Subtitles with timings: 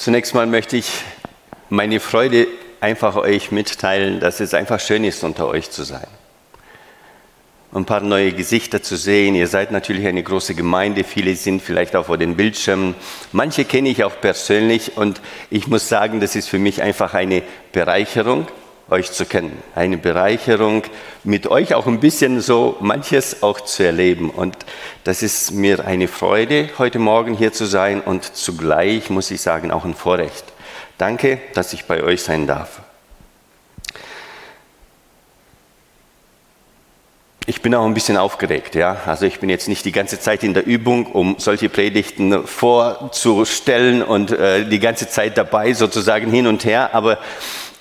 [0.00, 0.90] Zunächst mal möchte ich
[1.68, 2.46] meine Freude
[2.80, 6.06] einfach euch mitteilen, dass es einfach schön ist, unter euch zu sein.
[7.74, 9.34] Ein paar neue Gesichter zu sehen.
[9.34, 11.04] Ihr seid natürlich eine große Gemeinde.
[11.04, 12.94] Viele sind vielleicht auch vor den Bildschirmen.
[13.32, 14.96] Manche kenne ich auch persönlich.
[14.96, 18.48] Und ich muss sagen, das ist für mich einfach eine Bereicherung,
[18.90, 19.62] euch zu kennen.
[19.74, 20.82] Eine Bereicherung,
[21.24, 24.30] mit euch auch ein bisschen so manches auch zu erleben.
[24.30, 24.56] Und
[25.04, 29.70] das ist mir eine Freude, heute Morgen hier zu sein und zugleich, muss ich sagen,
[29.70, 30.44] auch ein Vorrecht.
[30.98, 32.80] Danke, dass ich bei euch sein darf.
[37.46, 38.98] Ich bin auch ein bisschen aufgeregt, ja.
[39.06, 44.02] Also ich bin jetzt nicht die ganze Zeit in der Übung, um solche Predigten vorzustellen
[44.02, 47.18] und äh, die ganze Zeit dabei sozusagen hin und her, aber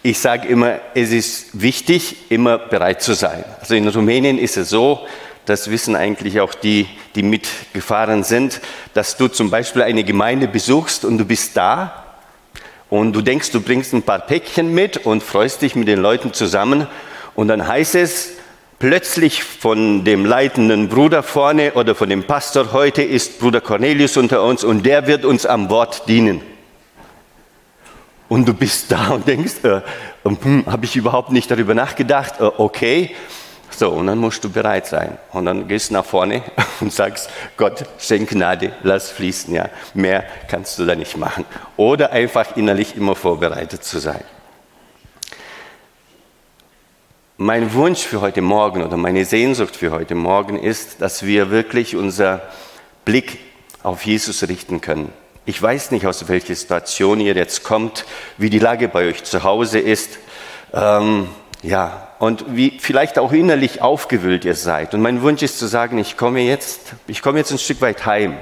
[0.01, 3.43] ich sage immer, es ist wichtig, immer bereit zu sein.
[3.59, 5.05] Also in Rumänien ist es so,
[5.45, 8.61] das wissen eigentlich auch die, die mitgefahren sind,
[8.93, 12.05] dass du zum Beispiel eine Gemeinde besuchst und du bist da
[12.89, 16.33] und du denkst, du bringst ein paar Päckchen mit und freust dich mit den Leuten
[16.33, 16.87] zusammen
[17.35, 18.33] und dann heißt es
[18.77, 24.43] plötzlich von dem leitenden Bruder vorne oder von dem Pastor, heute ist Bruder Cornelius unter
[24.43, 26.41] uns und der wird uns am Wort dienen.
[28.29, 29.81] Und du bist da und denkst, äh,
[30.23, 33.15] hm, habe ich überhaupt nicht darüber nachgedacht, äh, okay.
[33.71, 35.17] So, und dann musst du bereit sein.
[35.31, 36.43] Und dann gehst du nach vorne
[36.79, 39.53] und sagst, Gott, schenk Gnade, lass fließen.
[39.53, 41.45] Ja, mehr kannst du da nicht machen.
[41.75, 44.23] Oder einfach innerlich immer vorbereitet zu sein.
[47.37, 51.95] Mein Wunsch für heute Morgen oder meine Sehnsucht für heute Morgen ist, dass wir wirklich
[51.95, 52.41] unser
[53.05, 53.39] Blick
[53.81, 55.13] auf Jesus richten können.
[55.49, 58.05] Ich weiß nicht, aus welcher Situation ihr jetzt kommt,
[58.37, 60.19] wie die Lage bei euch zu Hause ist.
[60.75, 61.27] Ähm,
[61.63, 64.93] ja, und wie vielleicht auch innerlich aufgewühlt ihr seid.
[64.93, 68.05] Und mein Wunsch ist zu sagen, ich komme jetzt, ich komme jetzt ein Stück weit
[68.05, 68.37] heim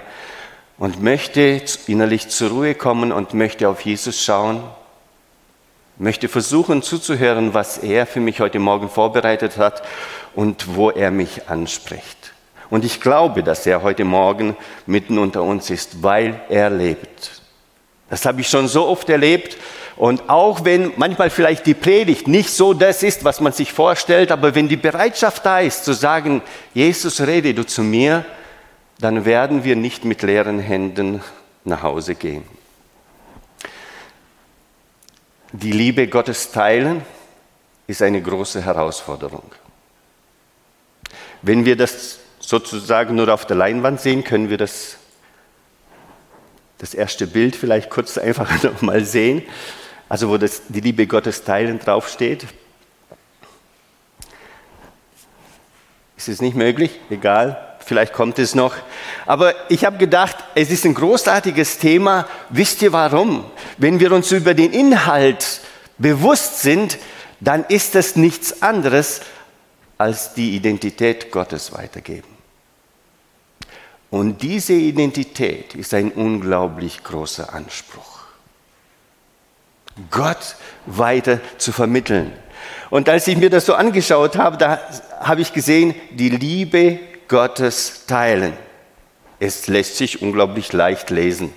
[0.77, 4.61] und möchte innerlich zur Ruhe kommen und möchte auf Jesus schauen,
[5.95, 9.81] möchte versuchen zuzuhören, was er für mich heute Morgen vorbereitet hat
[10.35, 12.16] und wo er mich anspricht.
[12.69, 14.55] Und ich glaube, dass er heute Morgen
[14.85, 17.41] mitten unter uns ist, weil er lebt.
[18.09, 19.57] Das habe ich schon so oft erlebt.
[19.95, 24.31] Und auch wenn manchmal vielleicht die Predigt nicht so das ist, was man sich vorstellt,
[24.31, 26.41] aber wenn die Bereitschaft da ist, zu sagen,
[26.73, 28.23] Jesus, rede du zu mir,
[28.99, 31.23] dann werden wir nicht mit leeren Händen
[31.63, 32.43] nach Hause gehen.
[35.51, 37.03] Die Liebe Gottes teilen
[37.87, 39.49] ist eine große Herausforderung.
[41.41, 44.95] Wenn wir das sozusagen nur auf der Leinwand sehen, können wir das,
[46.77, 49.43] das erste Bild vielleicht kurz einfach nochmal sehen.
[50.07, 52.47] Also wo das, die Liebe Gottes teilen draufsteht.
[56.15, 57.01] Ist es nicht möglich?
[57.09, 58.75] Egal, vielleicht kommt es noch.
[59.25, 62.29] Aber ich habe gedacht, es ist ein großartiges Thema.
[62.49, 63.43] Wisst ihr warum?
[63.77, 65.59] Wenn wir uns über den Inhalt
[65.97, 66.97] bewusst sind,
[67.41, 69.19] dann ist es nichts anderes
[69.97, 72.36] als die Identität Gottes weitergeben.
[74.09, 78.19] Und diese Identität ist ein unglaublich großer Anspruch.
[80.11, 82.31] Gott weiter zu vermitteln.
[82.89, 84.79] Und als ich mir das so angeschaut habe, da
[85.19, 88.53] habe ich gesehen, die Liebe Gottes teilen.
[89.39, 91.53] Es lässt sich unglaublich leicht lesen.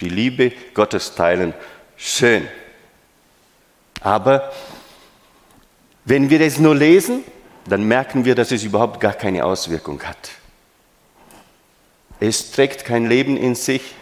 [0.00, 1.54] Die Liebe Gottes teilen.
[1.96, 2.46] Schön.
[4.00, 4.52] Aber
[6.04, 7.24] wenn wir das nur lesen,
[7.66, 10.30] dann merken wir, dass es überhaupt gar keine Auswirkung hat.
[12.20, 13.94] Es trägt kein Leben in sich.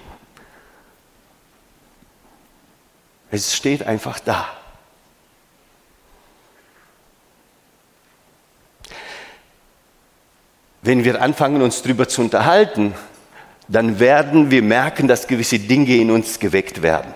[3.31, 4.49] Es steht einfach da.
[10.83, 12.95] Wenn wir anfangen, uns darüber zu unterhalten,
[13.69, 17.13] dann werden wir merken, dass gewisse Dinge in uns geweckt werden.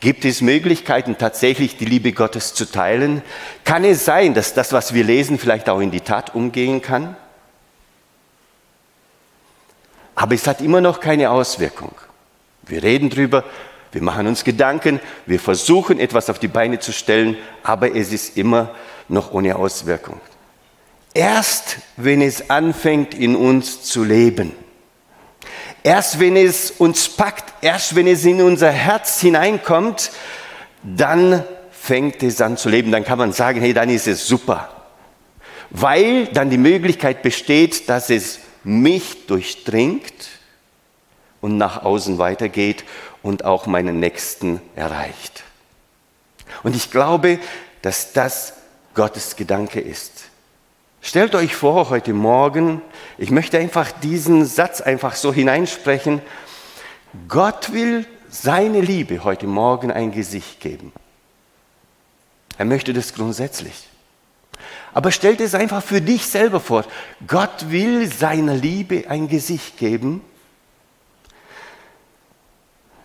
[0.00, 3.22] Gibt es Möglichkeiten, tatsächlich die Liebe Gottes zu teilen?
[3.64, 7.16] Kann es sein, dass das, was wir lesen, vielleicht auch in die Tat umgehen kann?
[10.14, 11.94] Aber es hat immer noch keine Auswirkung.
[12.62, 13.44] Wir reden drüber,
[13.92, 18.36] wir machen uns Gedanken, wir versuchen etwas auf die Beine zu stellen, aber es ist
[18.36, 18.70] immer
[19.08, 20.20] noch ohne Auswirkung.
[21.12, 24.52] Erst wenn es anfängt in uns zu leben,
[25.84, 30.10] erst wenn es uns packt, erst wenn es in unser Herz hineinkommt,
[30.82, 32.90] dann fängt es an zu leben.
[32.90, 34.70] Dann kann man sagen, hey, dann ist es super.
[35.70, 40.28] Weil dann die Möglichkeit besteht, dass es mich durchdringt
[41.40, 42.84] und nach außen weitergeht
[43.22, 45.44] und auch meinen Nächsten erreicht.
[46.62, 47.38] Und ich glaube,
[47.82, 48.54] dass das
[48.94, 50.24] Gottes Gedanke ist.
[51.02, 52.80] Stellt euch vor, heute Morgen,
[53.18, 56.22] ich möchte einfach diesen Satz einfach so hineinsprechen,
[57.28, 60.92] Gott will seine Liebe heute Morgen ein Gesicht geben.
[62.56, 63.88] Er möchte das grundsätzlich.
[64.94, 66.84] Aber stell dir es einfach für dich selber vor.
[67.26, 70.22] Gott will seiner Liebe ein Gesicht geben.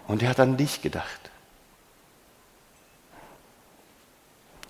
[0.07, 1.19] Und er hat an dich gedacht.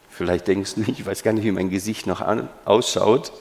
[0.10, 3.34] Vielleicht denkst du, ich weiß gar nicht, wie mein Gesicht noch an, ausschaut.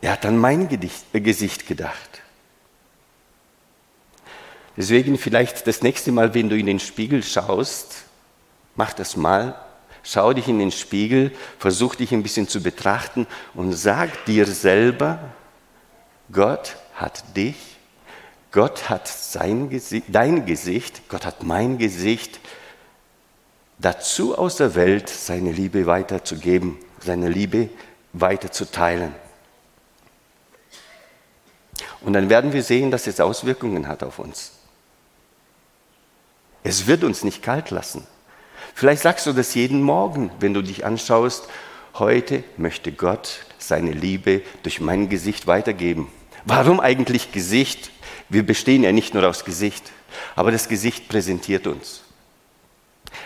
[0.00, 2.22] Er hat an mein Gedicht, äh, Gesicht gedacht.
[4.76, 8.04] Deswegen vielleicht das nächste Mal, wenn du in den Spiegel schaust,
[8.74, 9.54] mach das mal,
[10.02, 15.18] schau dich in den Spiegel, versuch dich ein bisschen zu betrachten und sag dir selber,
[16.32, 17.56] Gott hat dich,
[18.52, 22.40] Gott hat sein Gesicht, dein Gesicht, Gott hat mein Gesicht
[23.78, 27.68] dazu aus der Welt seine Liebe weiterzugeben, seine Liebe
[28.12, 29.14] weiterzuteilen.
[32.02, 34.52] Und dann werden wir sehen, dass es Auswirkungen hat auf uns.
[36.62, 38.06] Es wird uns nicht kalt lassen.
[38.74, 41.48] Vielleicht sagst du das jeden Morgen, wenn du dich anschaust,
[41.94, 46.08] heute möchte Gott seine Liebe durch mein Gesicht weitergeben.
[46.44, 47.90] Warum eigentlich Gesicht?
[48.28, 49.92] Wir bestehen ja nicht nur aus Gesicht,
[50.36, 52.02] aber das Gesicht präsentiert uns.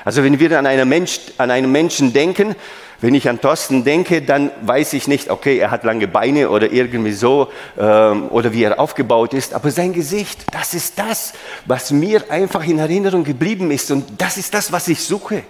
[0.05, 2.57] Also wenn wir an, einen Mensch, an einen Menschen denken,
[3.01, 6.73] wenn ich an Thorsten denke, dann weiß ich nicht, okay, er hat lange Beine oder
[6.73, 11.35] irgendwie so ähm, oder wie er aufgebaut ist, aber sein Gesicht, das ist das,
[11.67, 15.43] was mir einfach in Erinnerung geblieben ist und das ist das, was ich suche.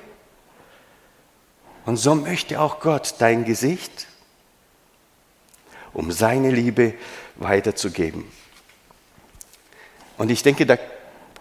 [1.87, 4.07] Und so möchte auch Gott dein Gesicht,
[5.93, 6.95] um seine Liebe
[7.37, 8.25] weiterzugeben.
[10.17, 10.79] Und ich denke, da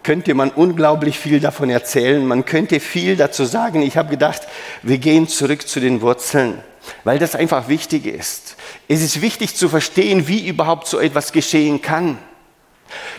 [0.04, 2.24] könnte man unglaublich viel davon erzählen.
[2.24, 3.82] Man könnte viel dazu sagen.
[3.82, 4.42] Ich habe gedacht,
[4.82, 6.60] wir gehen zurück zu den Wurzeln,
[7.02, 8.56] weil das einfach wichtig ist.
[8.86, 12.18] Es ist wichtig zu verstehen, wie überhaupt so etwas geschehen kann.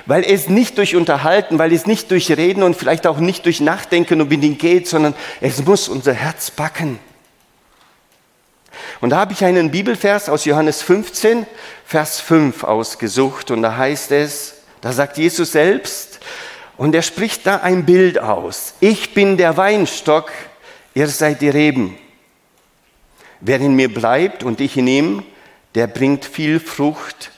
[0.06, 3.60] Weil es nicht durch Unterhalten, weil es nicht durch Reden und vielleicht auch nicht durch
[3.60, 7.00] Nachdenken unbedingt geht, sondern es muss unser Herz packen.
[9.02, 11.46] Und da habe ich einen Bibelvers aus Johannes 15,
[11.86, 16.20] Vers 5 ausgesucht und da heißt es, da sagt Jesus selbst,
[16.77, 18.74] und er spricht da ein Bild aus.
[18.80, 20.31] Ich bin der Weinstock,
[20.94, 21.98] ihr seid die Reben.
[23.42, 25.24] Wer in mir bleibt und ich in ihm,
[25.75, 27.31] der bringt viel Frucht,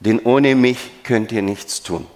[0.00, 2.06] denn ohne mich könnt ihr nichts tun.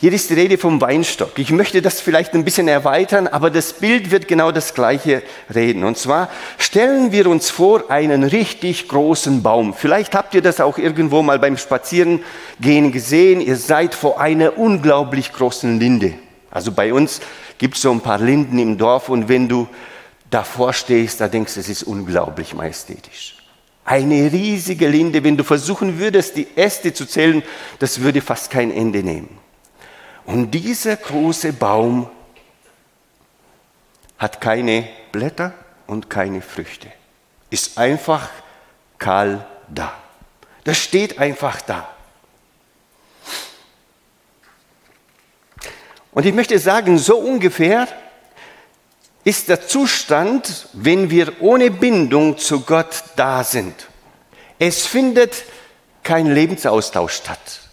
[0.00, 1.38] Hier ist die Rede vom Weinstock.
[1.38, 5.22] Ich möchte das vielleicht ein bisschen erweitern, aber das Bild wird genau das gleiche
[5.54, 5.84] reden.
[5.84, 9.74] Und zwar stellen wir uns vor einen richtig großen Baum.
[9.74, 13.42] Vielleicht habt ihr das auch irgendwo mal beim Spazierengehen gesehen.
[13.42, 16.14] Ihr seid vor einer unglaublich großen Linde.
[16.50, 17.20] Also bei uns
[17.58, 19.68] gibt es so ein paar Linden im Dorf und wenn du
[20.30, 23.36] davor stehst, da denkst du, es ist unglaublich majestätisch.
[23.84, 27.42] Eine riesige Linde, wenn du versuchen würdest, die Äste zu zählen,
[27.80, 29.39] das würde fast kein Ende nehmen.
[30.30, 32.08] Und dieser große Baum
[34.16, 35.52] hat keine Blätter
[35.88, 36.86] und keine Früchte.
[37.50, 38.30] Ist einfach
[38.96, 39.92] kahl da.
[40.62, 41.88] Das steht einfach da.
[46.12, 47.88] Und ich möchte sagen, so ungefähr
[49.24, 53.88] ist der Zustand, wenn wir ohne Bindung zu Gott da sind.
[54.60, 55.42] Es findet
[56.04, 57.69] kein Lebensaustausch statt.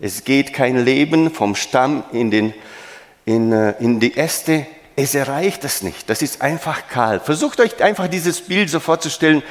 [0.00, 2.54] Es geht kein Leben vom Stamm in, den,
[3.24, 4.66] in, äh, in die Äste.
[4.94, 6.08] Es erreicht es nicht.
[6.08, 7.20] Das ist einfach kahl.
[7.20, 9.42] Versucht euch einfach dieses Bild so vorzustellen.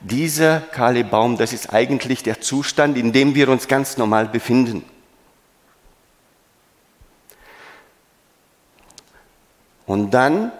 [0.00, 4.84] Dieser kahle Baum, das ist eigentlich der Zustand, in dem wir uns ganz normal befinden.
[9.86, 10.52] Und dann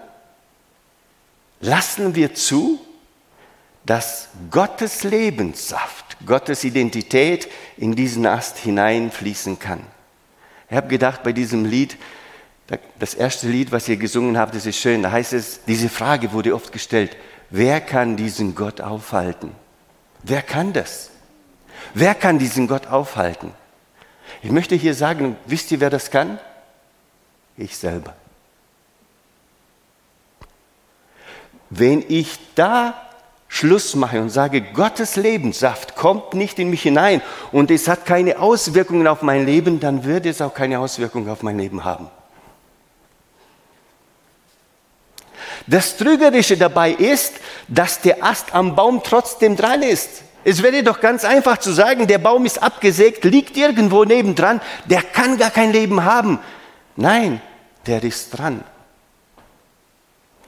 [1.61, 2.81] lassen wir zu,
[3.91, 9.81] dass Gottes Lebenssaft Gottes Identität in diesen Ast hineinfließen kann.
[10.69, 11.97] Ich habe gedacht, bei diesem Lied,
[13.01, 16.31] das erste Lied, was ihr gesungen habt, das ist schön, da heißt es, diese Frage
[16.31, 17.17] wurde oft gestellt,
[17.51, 19.51] wer kann diesen Gott aufhalten?
[20.23, 21.11] Wer kann das?
[21.93, 23.53] Wer kann diesen Gott aufhalten?
[24.41, 26.39] Ich möchte hier sagen, wisst ihr, wer das kann?
[27.57, 28.15] Ich selber.
[31.71, 33.10] Wenn ich da
[33.53, 38.39] Schluss mache und sage, Gottes Lebenssaft kommt nicht in mich hinein und es hat keine
[38.39, 42.09] Auswirkungen auf mein Leben, dann wird es auch keine Auswirkungen auf mein Leben haben.
[45.67, 47.35] Das Trügerische dabei ist,
[47.67, 50.23] dass der Ast am Baum trotzdem dran ist.
[50.45, 55.03] Es wäre doch ganz einfach zu sagen, der Baum ist abgesägt, liegt irgendwo nebendran, der
[55.03, 56.39] kann gar kein Leben haben.
[56.95, 57.43] Nein,
[57.87, 58.63] der ist dran.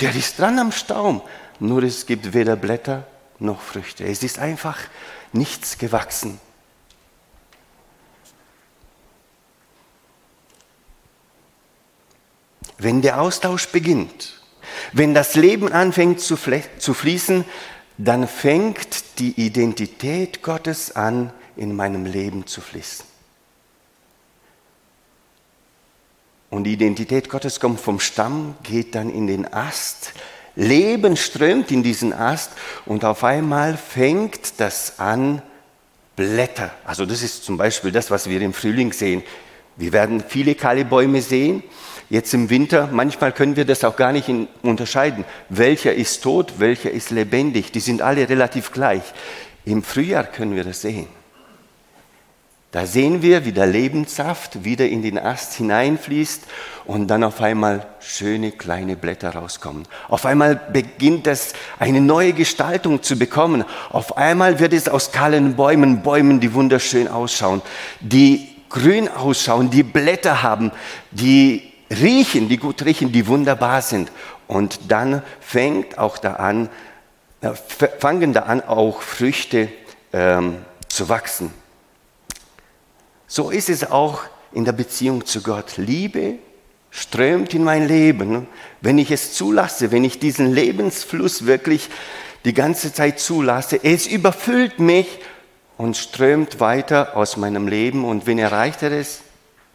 [0.00, 1.20] Der ist dran am Staum,
[1.62, 3.06] nur es gibt weder Blätter
[3.38, 4.04] noch Früchte.
[4.04, 4.78] Es ist einfach
[5.32, 6.40] nichts gewachsen.
[12.78, 14.40] Wenn der Austausch beginnt,
[14.92, 17.44] wenn das Leben anfängt zu, fließen,
[17.96, 23.04] dann fängt die Identität Gottes an, in meinem Leben zu fließen.
[26.50, 30.12] Und die Identität Gottes kommt vom Stamm, geht dann in den Ast.
[30.54, 32.52] Leben strömt in diesen Ast
[32.84, 35.42] und auf einmal fängt das an,
[36.16, 36.70] Blätter.
[36.84, 39.22] Also das ist zum Beispiel das, was wir im Frühling sehen.
[39.76, 41.62] Wir werden viele kahle Bäume sehen.
[42.10, 44.30] Jetzt im Winter, manchmal können wir das auch gar nicht
[44.62, 45.24] unterscheiden.
[45.48, 47.72] Welcher ist tot, welcher ist lebendig.
[47.72, 49.02] Die sind alle relativ gleich.
[49.64, 51.06] Im Frühjahr können wir das sehen.
[52.72, 56.44] Da sehen wir, wie der Lebenssaft wieder in den Ast hineinfließt
[56.86, 59.86] und dann auf einmal schöne kleine Blätter rauskommen.
[60.08, 63.66] Auf einmal beginnt es eine neue Gestaltung zu bekommen.
[63.90, 67.60] Auf einmal wird es aus kahlen Bäumen, Bäumen, die wunderschön ausschauen,
[68.00, 70.72] die grün ausschauen, die Blätter haben,
[71.10, 74.10] die riechen, die gut riechen, die wunderbar sind.
[74.48, 76.70] Und dann fängt auch da an,
[77.42, 77.50] äh,
[77.98, 79.68] fangen da an auch Früchte
[80.14, 80.56] ähm,
[80.88, 81.61] zu wachsen.
[83.34, 85.78] So ist es auch in der Beziehung zu Gott.
[85.78, 86.34] Liebe
[86.90, 88.46] strömt in mein Leben,
[88.82, 91.88] wenn ich es zulasse, wenn ich diesen Lebensfluss wirklich
[92.44, 93.82] die ganze Zeit zulasse.
[93.82, 95.18] Es überfüllt mich
[95.78, 98.04] und strömt weiter aus meinem Leben.
[98.04, 99.22] Und wen erreicht er es?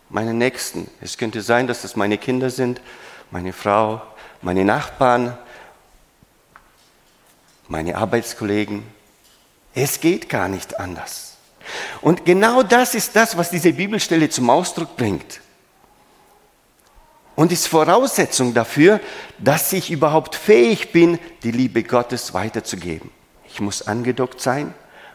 [0.09, 0.87] Meine Nächsten.
[1.01, 2.79] Es könnte sein, dass es meine Kinder sind,
[3.31, 4.03] meine Frau,
[4.43, 5.35] meine Nachbarn,
[7.67, 8.83] meine Arbeitskollegen.
[9.73, 11.36] Es geht gar nicht anders.
[12.01, 15.41] Und genau das ist das, was diese Bibelstelle zum Ausdruck bringt.
[17.35, 18.99] Und ist Voraussetzung dafür,
[19.37, 23.11] dass ich überhaupt fähig bin, die Liebe Gottes weiterzugeben.
[23.47, 24.73] Ich muss angedockt sein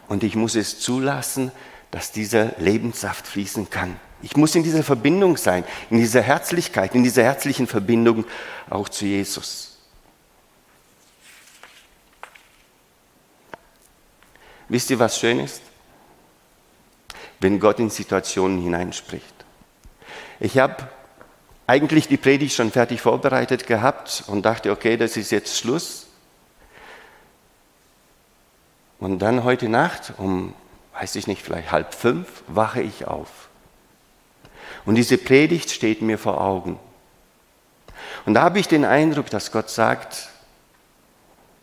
[0.08, 1.50] und ich muss es zulassen,
[1.90, 3.98] dass dieser Lebenssaft fließen kann.
[4.22, 8.24] Ich muss in dieser Verbindung sein, in dieser Herzlichkeit, in dieser herzlichen Verbindung
[8.70, 9.78] auch zu Jesus.
[14.68, 15.60] Wisst ihr, was schön ist?
[17.42, 19.34] Wenn Gott in Situationen hineinspricht.
[20.38, 20.88] Ich habe
[21.66, 26.06] eigentlich die Predigt schon fertig vorbereitet gehabt und dachte, okay, das ist jetzt Schluss.
[29.00, 30.54] Und dann heute Nacht um,
[30.94, 33.48] weiß ich nicht, vielleicht halb fünf, wache ich auf.
[34.84, 36.78] Und diese Predigt steht mir vor Augen.
[38.24, 40.28] Und da habe ich den Eindruck, dass Gott sagt,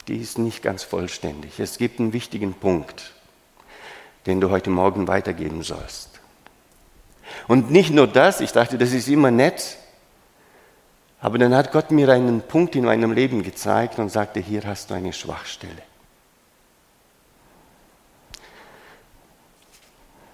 [0.09, 1.59] die ist nicht ganz vollständig.
[1.59, 3.13] Es gibt einen wichtigen Punkt
[4.29, 6.19] den du heute Morgen weitergeben sollst.
[7.47, 9.77] Und nicht nur das, ich dachte, das ist immer nett,
[11.19, 14.89] aber dann hat Gott mir einen Punkt in meinem Leben gezeigt und sagte, hier hast
[14.89, 15.81] du eine Schwachstelle.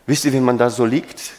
[0.06, 1.34] Wisst ihr, wenn man da so liegt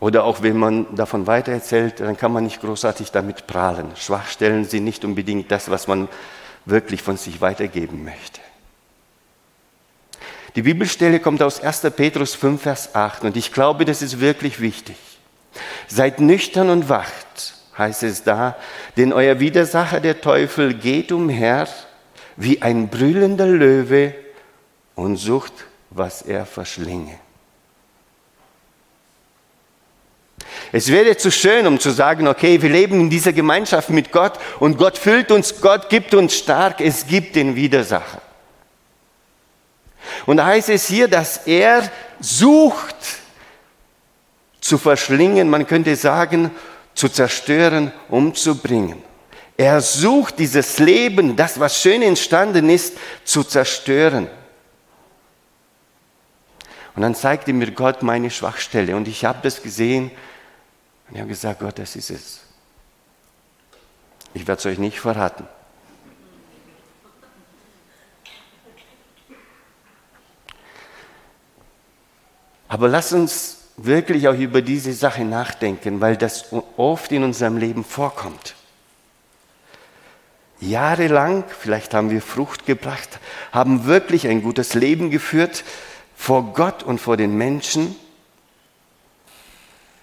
[0.00, 3.94] oder auch wenn man davon weitererzählt, dann kann man nicht großartig damit prahlen.
[3.96, 6.08] Schwachstellen sind nicht unbedingt das, was man
[6.64, 8.40] wirklich von sich weitergeben möchte.
[10.56, 11.82] Die Bibelstelle kommt aus 1.
[11.94, 14.96] Petrus 5, Vers 8 und ich glaube, das ist wirklich wichtig.
[15.86, 18.56] Seid nüchtern und wacht, heißt es da,
[18.96, 21.68] denn euer Widersacher, der Teufel, geht umher
[22.36, 24.14] wie ein brüllender Löwe
[24.94, 25.52] und sucht,
[25.90, 27.18] was er verschlinge.
[30.72, 34.38] Es wäre zu schön, um zu sagen, okay, wir leben in dieser Gemeinschaft mit Gott
[34.58, 38.22] und Gott füllt uns, Gott gibt uns stark, es gibt den Widersacher.
[40.26, 42.96] Und da heißt es hier, dass er sucht
[44.60, 46.50] zu verschlingen, man könnte sagen,
[46.94, 49.02] zu zerstören, umzubringen.
[49.56, 52.94] Er sucht dieses Leben, das, was schön entstanden ist,
[53.24, 54.28] zu zerstören.
[56.94, 60.10] Und dann zeigte mir Gott meine Schwachstelle und ich habe das gesehen
[61.08, 62.40] und ich habe gesagt, Gott, das ist es.
[64.34, 65.46] Ich werde es euch nicht verraten.
[72.68, 76.46] Aber lass uns wirklich auch über diese Sache nachdenken, weil das
[76.76, 78.54] oft in unserem Leben vorkommt.
[80.60, 83.20] Jahrelang, vielleicht haben wir Frucht gebracht,
[83.52, 85.64] haben wirklich ein gutes Leben geführt
[86.16, 87.94] vor Gott und vor den Menschen.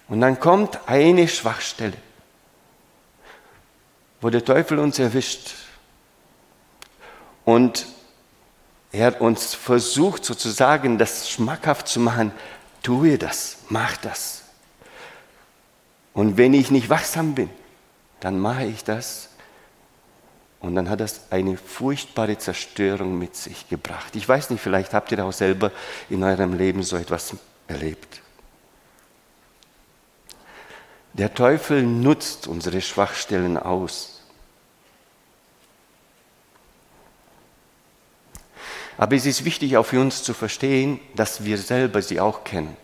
[0.08, 1.96] Und dann kommt eine Schwachstelle,
[4.20, 5.54] wo der Teufel uns erwischt.
[7.44, 7.86] Und
[8.94, 12.30] er hat uns versucht, sozusagen das schmackhaft zu machen.
[12.82, 14.42] Tue das, mach das.
[16.12, 17.50] Und wenn ich nicht wachsam bin,
[18.20, 19.30] dann mache ich das
[20.60, 24.16] Und dann hat das eine furchtbare Zerstörung mit sich gebracht.
[24.16, 25.72] Ich weiß nicht, vielleicht habt ihr auch selber
[26.08, 27.34] in eurem Leben so etwas
[27.68, 28.22] erlebt.
[31.12, 34.13] Der Teufel nutzt unsere Schwachstellen aus.
[38.96, 42.76] Aber es ist wichtig auch für uns zu verstehen, dass wir selber sie auch kennen.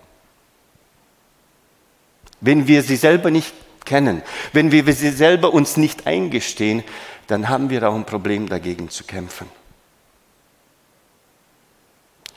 [2.40, 3.52] Wenn wir sie selber nicht
[3.84, 6.82] kennen, wenn wir sie selber uns nicht eingestehen,
[7.26, 9.48] dann haben wir auch ein Problem dagegen zu kämpfen.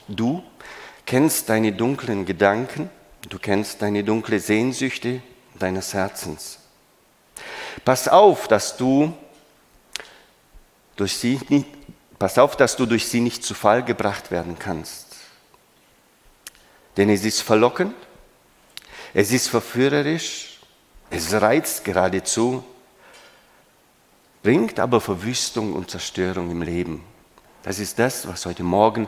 [0.08, 0.44] Du
[1.06, 2.90] kennst deine dunklen Gedanken,
[3.30, 5.22] du kennst deine dunkle Sehnsüchte
[5.58, 6.60] deines Herzens.
[7.86, 9.14] Pass auf, dass du
[10.96, 11.68] durch sie nicht,
[12.20, 15.08] pass auf, dass du durch sie nicht zu Fall gebracht werden kannst.
[16.98, 17.96] Denn es ist verlockend,
[19.14, 20.60] es ist verführerisch,
[21.10, 22.64] es reizt geradezu,
[24.42, 27.04] bringt aber Verwüstung und Zerstörung im Leben.
[27.64, 29.08] Das ist das, was heute Morgen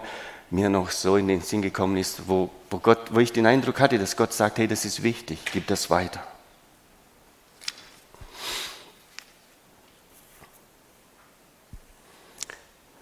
[0.49, 3.79] mir noch so in den Sinn gekommen ist, wo, wo, Gott, wo ich den Eindruck
[3.79, 6.25] hatte, dass Gott sagt, hey, das ist wichtig, gib das weiter.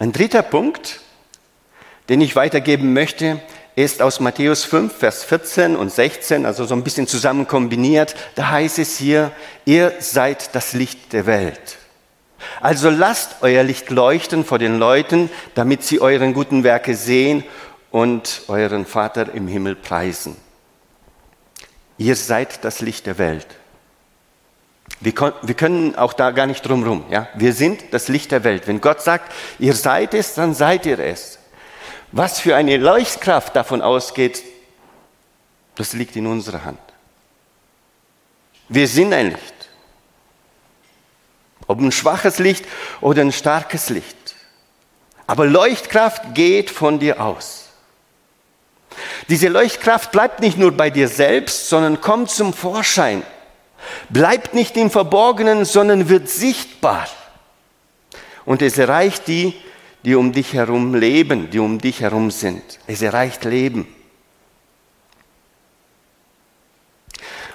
[0.03, 1.00] Ein dritter Punkt,
[2.10, 3.39] den ich weitergeben möchte,
[3.77, 8.13] ist aus Matthäus 5, Vers 14 und 16, also so ein bisschen zusammen kombiniert.
[8.36, 9.31] Da heißt es hier,
[9.63, 11.77] ihr seid das Licht der Welt.
[12.60, 17.45] Also lasst euer Licht leuchten vor den Leuten, damit sie euren guten Werke sehen
[17.89, 20.36] und euren Vater im Himmel preisen.
[21.98, 23.48] Ihr seid das Licht der Welt.
[25.03, 27.03] Wir, wir können auch da gar nicht drumherum.
[27.10, 27.27] Ja?
[27.36, 28.67] Wir sind das Licht der Welt.
[28.67, 31.39] Wenn Gott sagt, ihr seid es, dann seid ihr es.
[32.13, 34.43] Was für eine Leuchtkraft davon ausgeht,
[35.75, 36.79] das liegt in unserer Hand.
[38.69, 39.53] Wir sind ein Licht.
[41.67, 42.65] Ob ein schwaches Licht
[43.01, 44.36] oder ein starkes Licht.
[45.27, 47.69] Aber Leuchtkraft geht von dir aus.
[49.27, 53.24] Diese Leuchtkraft bleibt nicht nur bei dir selbst, sondern kommt zum Vorschein.
[54.09, 57.07] Bleibt nicht im Verborgenen, sondern wird sichtbar.
[58.46, 59.53] Und es erreicht die,
[60.03, 62.61] die um dich herum leben, die um dich herum sind.
[62.87, 63.87] Es erreicht Leben.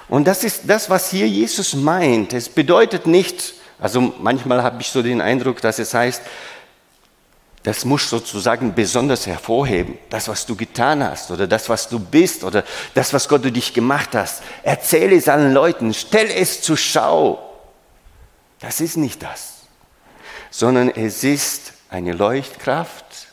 [0.07, 2.33] Und das ist das, was hier Jesus meint.
[2.33, 6.23] Es bedeutet nicht, also manchmal habe ich so den Eindruck, dass es heißt,
[7.63, 12.43] das muss sozusagen besonders hervorheben, das, was du getan hast oder das, was du bist
[12.43, 14.43] oder das, was Gott durch dich gemacht hast.
[14.63, 17.45] Erzähle es allen Leuten, stell es zur Schau.
[18.59, 19.55] Das ist nicht das,
[20.49, 23.27] sondern es ist eine Leuchtkraft,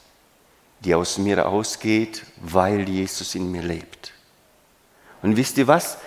[0.80, 4.12] die aus mir ausgeht, weil Jesus in mir lebt.
[5.22, 5.98] Und wisst ihr was?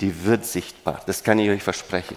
[0.00, 2.16] Die wird sichtbar, das kann ich euch versprechen.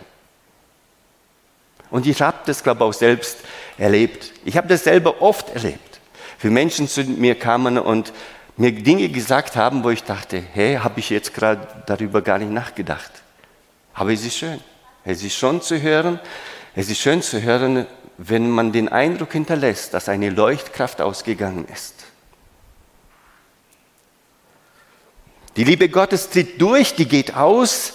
[1.93, 3.38] Und ich habe das, glaube ich, auch selbst
[3.77, 4.32] erlebt.
[4.45, 5.99] Ich habe das selber oft erlebt.
[6.39, 8.12] Wie Menschen zu mir kamen und
[8.58, 12.49] mir Dinge gesagt haben, wo ich dachte, hey, habe ich jetzt gerade darüber gar nicht
[12.49, 13.12] nachgedacht.
[13.93, 14.60] Aber es ist schön.
[15.06, 16.19] Es ist schon zu hören.
[16.73, 17.86] Es ist schön zu hören,
[18.17, 22.06] wenn man den Eindruck hinterlässt, dass eine Leuchtkraft ausgegangen ist.
[25.58, 27.93] Die Liebe Gottes tritt durch, die geht aus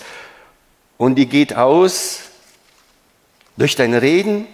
[0.99, 2.28] und die geht aus
[3.59, 4.47] durch dein Reden,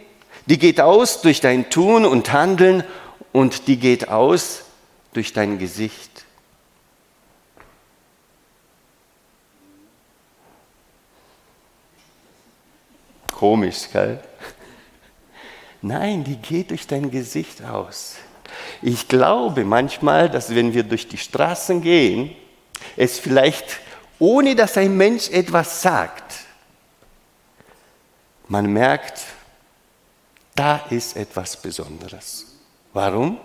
[0.46, 2.82] die geht aus durch dein Tun und Handeln
[3.32, 4.64] und die geht aus
[5.12, 6.24] durch dein Gesicht.
[13.30, 14.20] Komisch, gell?
[15.82, 18.16] Nein, die geht durch dein Gesicht aus.
[18.80, 22.34] Ich glaube manchmal, dass wenn wir durch die Straßen gehen,
[22.96, 23.80] es vielleicht,
[24.18, 26.33] ohne dass ein Mensch etwas sagt,
[28.48, 29.20] man merkt,
[30.54, 32.46] da ist etwas Besonderes.
[32.92, 33.38] Warum?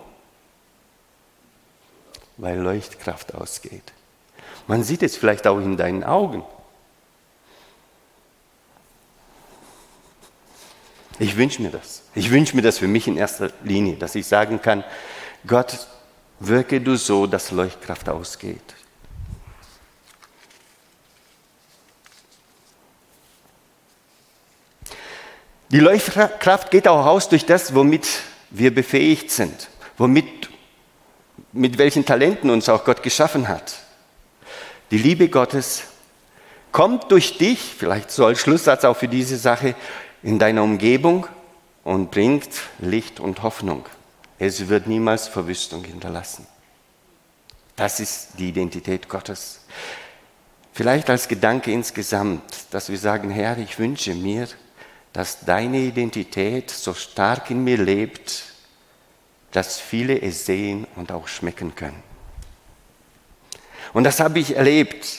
[2.36, 3.92] Weil Leuchtkraft ausgeht.
[4.66, 6.44] Man sieht es vielleicht auch in deinen Augen.
[11.18, 12.02] Ich wünsche mir das.
[12.14, 14.84] Ich wünsche mir das für mich in erster Linie, dass ich sagen kann,
[15.46, 15.86] Gott,
[16.38, 18.74] wirke du so, dass Leuchtkraft ausgeht.
[25.70, 28.08] Die Leuchtkraft geht auch aus durch das, womit
[28.50, 30.50] wir befähigt sind, womit,
[31.52, 33.74] mit welchen Talenten uns auch Gott geschaffen hat.
[34.90, 35.84] Die Liebe Gottes
[36.72, 39.76] kommt durch dich, vielleicht so als Schlusssatz auch für diese Sache,
[40.24, 41.28] in deiner Umgebung
[41.84, 43.86] und bringt Licht und Hoffnung.
[44.40, 46.46] Es wird niemals Verwüstung hinterlassen.
[47.76, 49.60] Das ist die Identität Gottes.
[50.72, 54.48] Vielleicht als Gedanke insgesamt, dass wir sagen, Herr, ich wünsche mir,
[55.12, 58.44] dass deine Identität so stark in mir lebt,
[59.52, 62.02] dass viele es sehen und auch schmecken können.
[63.92, 65.18] Und das habe ich erlebt.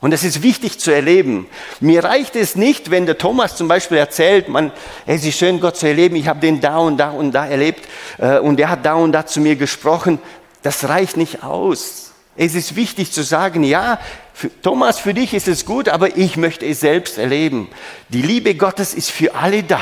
[0.00, 1.46] Und das ist wichtig zu erleben.
[1.80, 4.72] Mir reicht es nicht, wenn der Thomas zum Beispiel erzählt, man,
[5.06, 7.88] es ist schön, Gott zu erleben, ich habe den da und da und da erlebt
[8.18, 10.18] äh, und er hat da und da zu mir gesprochen.
[10.62, 12.12] Das reicht nicht aus.
[12.36, 13.98] Es ist wichtig zu sagen, ja,
[14.36, 17.68] für, Thomas, für dich ist es gut, aber ich möchte es selbst erleben.
[18.10, 19.80] Die Liebe Gottes ist für alle da.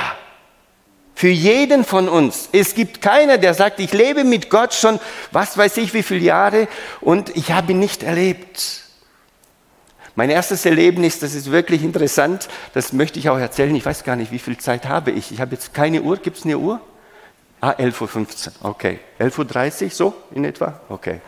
[1.17, 2.51] Für jeden von uns.
[2.53, 5.01] Es gibt keiner, der sagt, ich lebe mit Gott schon,
[5.33, 6.69] was weiß ich, wie viele Jahre
[7.01, 8.85] und ich habe ihn nicht erlebt.
[10.15, 13.75] Mein erstes Erlebnis, das ist wirklich interessant, das möchte ich auch erzählen.
[13.75, 15.33] Ich weiß gar nicht, wie viel Zeit habe ich.
[15.33, 16.17] Ich habe jetzt keine Uhr.
[16.19, 16.81] Gibt es eine Uhr?
[17.61, 18.71] Ah, 11.15 Uhr.
[18.71, 19.01] Okay.
[19.19, 20.81] 11.30 Uhr, so in etwa?
[20.89, 21.21] Okay.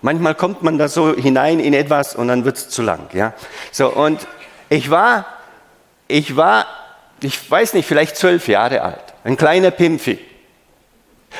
[0.00, 3.08] Manchmal kommt man da so hinein in etwas und dann wird es zu lang.
[3.12, 3.34] Ja?
[3.72, 4.26] So, und
[4.68, 5.26] ich war,
[6.06, 6.66] ich war,
[7.20, 9.02] ich weiß nicht, vielleicht zwölf Jahre alt.
[9.24, 10.18] Ein kleiner Pimpfi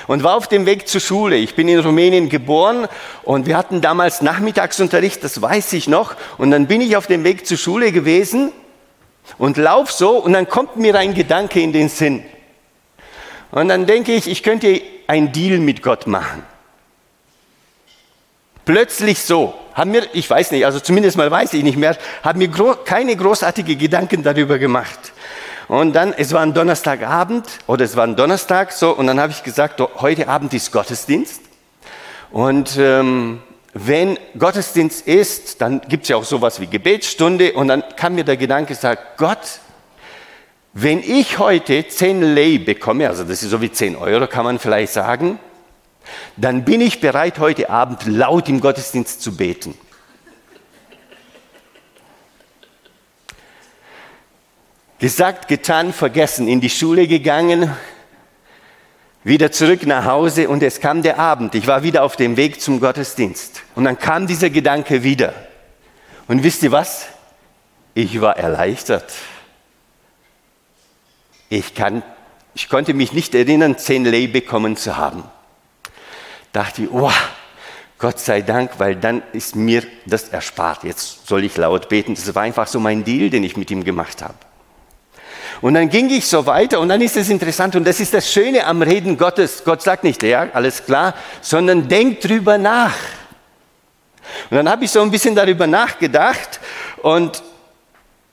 [0.07, 1.37] und war auf dem Weg zur Schule.
[1.37, 2.89] Ich bin in Rumänien geboren
[3.23, 6.15] und wir hatten damals Nachmittagsunterricht, das weiß ich noch.
[6.37, 8.53] Und dann bin ich auf dem Weg zur Schule gewesen
[9.39, 12.23] und lauf so und dann kommt mir ein Gedanke in den Sinn.
[13.51, 16.43] Und dann denke ich, ich könnte einen Deal mit Gott machen.
[18.69, 22.39] Plötzlich so, haben mir, ich weiß nicht, also zumindest mal weiß ich nicht mehr, haben
[22.39, 25.15] mir gro keine großartigen Gedanken darüber gemacht.
[25.69, 29.33] Und dann, es war ein Donnerstagabend oder es war ein Donnerstag so und dann habe
[29.33, 31.41] ich gesagt, heute Abend ist Gottesdienst.
[32.31, 33.41] Und ähm,
[33.73, 38.25] wenn Gottesdienst ist, dann gibt es ja auch sowas wie Gebetsstunde und dann kam mir
[38.25, 39.61] der Gedanke, sagt Gott,
[40.75, 44.59] wenn ich heute 10 Lei bekomme, also das ist so wie 10 Euro, kann man
[44.59, 45.39] vielleicht sagen,
[46.37, 49.75] dann bin ich bereit, heute Abend laut im Gottesdienst zu beten.
[54.99, 57.73] Gesagt, getan, vergessen, in die Schule gegangen,
[59.23, 61.55] wieder zurück nach Hause und es kam der Abend.
[61.55, 63.63] Ich war wieder auf dem Weg zum Gottesdienst.
[63.75, 65.35] Und dann kam dieser Gedanke wieder.
[66.27, 67.07] Und wisst ihr was?
[67.95, 69.13] Ich war erleichtert.
[71.49, 72.03] Ich, kann,
[72.55, 75.25] ich konnte mich nicht erinnern, zehn Lei bekommen zu haben.
[76.53, 77.11] Dachte ich, oh,
[77.99, 80.85] Gott sei Dank, weil dann ist mir das erspart.
[80.85, 82.15] Jetzt soll ich laut beten.
[82.15, 84.35] Das war einfach so mein Deal, den ich mit ihm gemacht habe.
[85.61, 88.33] Und dann ging ich so weiter und dann ist es interessant und das ist das
[88.33, 89.65] Schöne am Reden Gottes.
[89.65, 92.95] Gott sagt nicht, ja, alles klar, sondern denkt drüber nach.
[94.51, 96.61] Und dann habe ich so ein bisschen darüber nachgedacht
[97.03, 97.43] und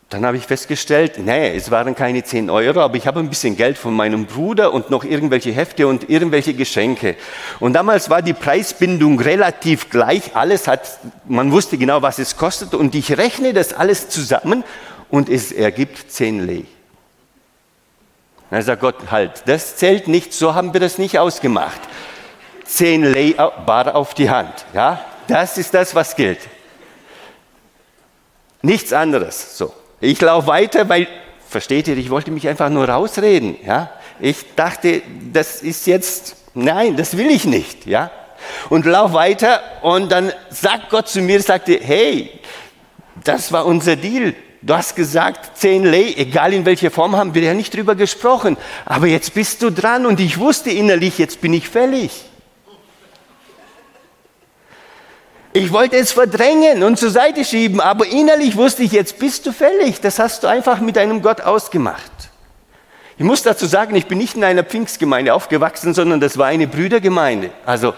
[0.10, 3.58] dann habe ich festgestellt, nee, es waren keine 10 Euro, aber ich habe ein bisschen
[3.58, 7.16] Geld von meinem Bruder und noch irgendwelche Hefte und irgendwelche Geschenke.
[7.60, 10.36] Und damals war die Preisbindung relativ gleich.
[10.36, 12.76] Alles hat, man wusste genau, was es kostet.
[12.76, 14.64] Und ich rechne das alles zusammen
[15.10, 16.66] und es ergibt 10 Lei.
[18.52, 21.82] Dann sagt Gott, halt, das zählt nicht, so haben wir das nicht ausgemacht.
[22.64, 23.34] Zehn Lei
[23.66, 26.40] bar auf die Hand, ja, das ist das, was gilt.
[28.62, 29.74] Nichts anderes, so.
[30.06, 31.08] Ich laufe weiter, weil,
[31.50, 33.90] versteht ihr, ich wollte mich einfach nur rausreden, ja.
[34.20, 35.02] Ich dachte,
[35.34, 38.12] das ist jetzt, nein, das will ich nicht, ja.
[38.70, 42.30] Und lauf weiter und dann sagt Gott zu mir, sagte, hey,
[43.24, 44.36] das war unser Deal.
[44.62, 48.58] Du hast gesagt, zehn Lei, egal in welcher Form, haben wir ja nicht drüber gesprochen.
[48.86, 52.12] Aber jetzt bist du dran und ich wusste innerlich, jetzt bin ich fällig.
[55.56, 59.54] Ich wollte es verdrängen und zur Seite schieben, aber innerlich wusste ich, jetzt bist du
[59.54, 60.02] fällig.
[60.02, 62.12] Das hast du einfach mit deinem Gott ausgemacht.
[63.18, 66.68] Ich muss dazu sagen, ich bin nicht in einer Pfingstgemeinde aufgewachsen, sondern das war eine
[66.68, 67.52] Brüdergemeinde.
[67.66, 67.94] Also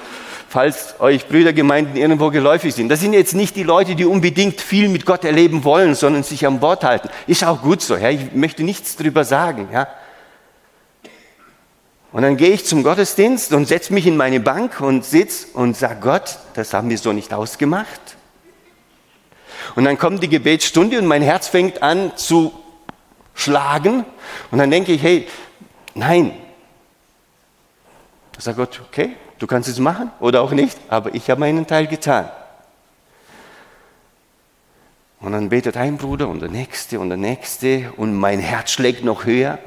[0.50, 2.90] falls euch Brüdergemeinden irgendwo geläufig sind.
[2.90, 6.46] Das sind jetzt nicht die Leute, die unbedingt viel mit Gott erleben wollen, sondern sich
[6.46, 7.10] am Bord halten.
[7.26, 7.98] Ist auch gut so.
[7.98, 8.12] Ja?
[8.12, 9.70] Ich möchte nichts drüber sagen.
[9.74, 9.88] Ja?
[12.12, 15.76] Und dann gehe ich zum Gottesdienst und setze mich in meine Bank und sitze und
[15.76, 18.18] sage, Gott, das haben wir so nicht ausgemacht.
[19.76, 22.54] Und dann kommt die Gebetsstunde und mein Herz fängt an zu
[23.34, 24.06] schlagen.
[24.52, 25.28] Und dann denke ich, hey,
[25.94, 26.32] nein.
[28.34, 31.68] Da sagt Gott, okay, Du kannst es machen oder auch nicht, aber ich habe meinen
[31.68, 32.30] Teil getan.
[35.20, 39.04] Und dann betet ein Bruder und der nächste und der nächste und mein Herz schlägt
[39.04, 39.60] noch höher,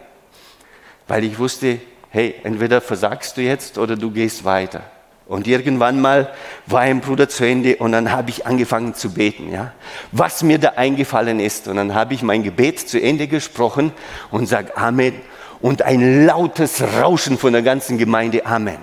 [1.09, 4.83] weil ich wusste, hey, entweder versagst du jetzt oder du gehst weiter.
[5.27, 6.33] Und irgendwann mal
[6.67, 9.73] war ein Bruder zu Ende und dann habe ich angefangen zu beten, ja.
[10.11, 11.69] Was mir da eingefallen ist.
[11.69, 13.93] Und dann habe ich mein Gebet zu Ende gesprochen
[14.33, 15.15] und sage Amen.
[15.61, 18.79] Und ein lautes Rauschen von der ganzen Gemeinde Amen.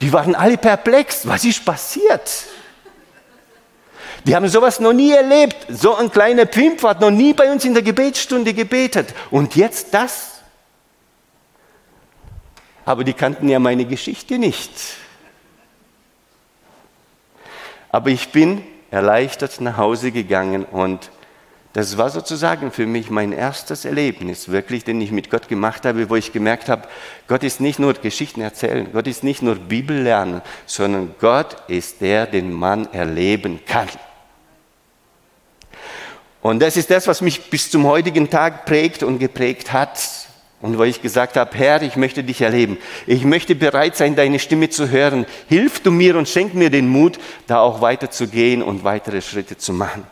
[0.00, 1.26] Die waren alle perplex.
[1.26, 2.44] Was ist passiert?
[4.24, 5.56] Die haben sowas noch nie erlebt.
[5.68, 9.14] So ein kleiner Pimp hat noch nie bei uns in der Gebetsstunde gebetet.
[9.32, 10.33] Und jetzt das?
[12.84, 14.70] Aber die kannten ja meine Geschichte nicht.
[17.90, 21.10] Aber ich bin erleichtert nach Hause gegangen und
[21.74, 26.08] das war sozusagen für mich mein erstes Erlebnis, wirklich, den ich mit Gott gemacht habe,
[26.08, 26.86] wo ich gemerkt habe,
[27.26, 32.00] Gott ist nicht nur Geschichten erzählen, Gott ist nicht nur Bibel lernen, sondern Gott ist
[32.00, 33.88] der, den man erleben kann.
[36.42, 39.98] Und das ist das, was mich bis zum heutigen Tag prägt und geprägt hat.
[40.64, 42.78] Und wo ich gesagt habe, Herr, ich möchte dich erleben.
[43.06, 45.26] Ich möchte bereit sein, deine Stimme zu hören.
[45.46, 49.74] Hilf du mir und schenk mir den Mut, da auch weiterzugehen und weitere Schritte zu
[49.74, 50.06] machen.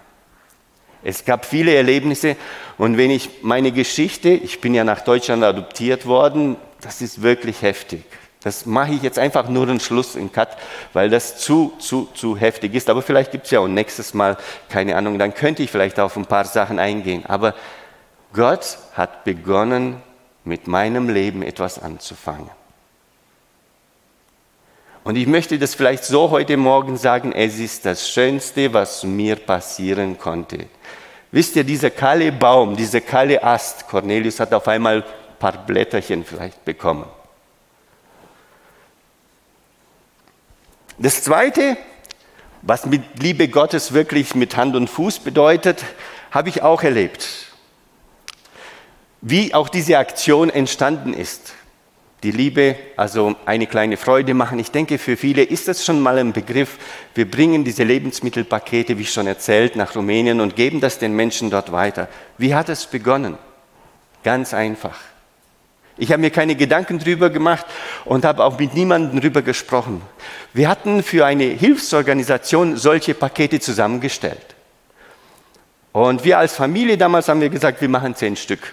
[1.02, 2.36] Es gab viele Erlebnisse
[2.76, 7.62] und wenn ich meine Geschichte, ich bin ja nach Deutschland adoptiert worden, das ist wirklich
[7.62, 8.04] heftig.
[8.42, 10.58] Das mache ich jetzt einfach nur einen Schluss in Cut,
[10.92, 12.90] weil das zu, zu, zu heftig ist.
[12.90, 14.36] Aber vielleicht gibt es ja auch nächstes Mal,
[14.68, 17.24] keine Ahnung, dann könnte ich vielleicht auf ein paar Sachen eingehen.
[17.24, 17.54] Aber
[18.34, 20.02] Gott hat begonnen,
[20.44, 22.50] mit meinem Leben etwas anzufangen.
[25.04, 29.36] Und ich möchte das vielleicht so heute Morgen sagen, es ist das Schönste, was mir
[29.36, 30.66] passieren konnte.
[31.32, 36.24] Wisst ihr, dieser kahle Baum, dieser kahle Ast, Cornelius hat auf einmal ein paar Blätterchen
[36.24, 37.06] vielleicht bekommen.
[40.98, 41.76] Das Zweite,
[42.60, 45.82] was mit Liebe Gottes wirklich mit Hand und Fuß bedeutet,
[46.30, 47.51] habe ich auch erlebt.
[49.22, 51.54] Wie auch diese Aktion entstanden ist
[52.22, 54.58] die Liebe, also eine kleine Freude machen.
[54.58, 56.78] Ich denke, für viele ist das schon mal ein Begriff.
[57.14, 61.72] Wir bringen diese Lebensmittelpakete, wie schon erzählt, nach Rumänien und geben das den Menschen dort
[61.72, 62.08] weiter.
[62.38, 63.38] Wie hat es begonnen?
[64.22, 64.98] Ganz einfach.
[65.98, 67.66] Ich habe mir keine Gedanken drüber gemacht
[68.04, 70.00] und habe auch mit niemandem drüber gesprochen.
[70.52, 74.54] Wir hatten für eine Hilfsorganisation solche Pakete zusammengestellt.
[75.92, 78.72] Und wir als Familie damals haben wir gesagt, wir machen zehn Stück.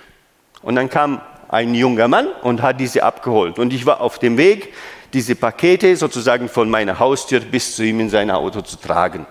[0.62, 3.60] Und dann kam ein junger Mann und hat diese abgeholt.
[3.60, 4.74] Und ich war auf dem Weg,
[5.14, 9.26] diese Pakete sozusagen von meiner Haustür bis zu ihm in sein Auto zu tragen.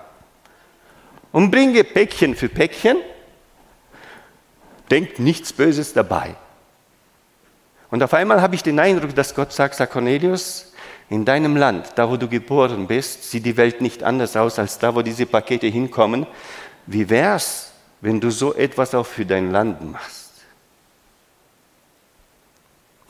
[1.31, 2.97] Und bringe Päckchen für Päckchen,
[4.91, 6.35] denkt nichts Böses dabei.
[7.91, 10.73] Und auf einmal habe ich den Eindruck, dass Gott sagt, sagt Cornelius,
[11.11, 14.79] in deinem Land, da wo du geboren bist, sieht die Welt nicht anders aus als
[14.79, 16.27] da, wo diese Pakete hinkommen.
[16.87, 20.28] Wie wär's, wenn du so etwas auch für dein Land machst?